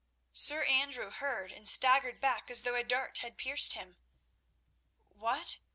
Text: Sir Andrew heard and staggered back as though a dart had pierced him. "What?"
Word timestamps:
Sir 0.33 0.63
Andrew 0.65 1.11
heard 1.11 1.51
and 1.51 1.69
staggered 1.69 2.19
back 2.19 2.49
as 2.49 2.63
though 2.63 2.73
a 2.73 2.83
dart 2.83 3.19
had 3.19 3.37
pierced 3.37 3.73
him. 3.73 3.97
"What?" 5.09 5.59